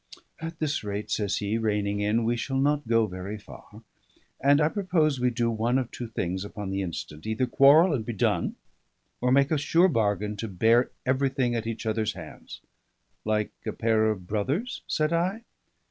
[0.39, 3.83] "At this rate," says he, reining in, "we shall not go very far.
[4.43, 8.03] And I propose we do one of two things upon the instant: either quarrel and
[8.03, 8.55] be done;
[9.21, 12.61] or make a sure bargain to bear everything at each other's hands."
[13.25, 15.43] "Like a pair of brothers?" said I.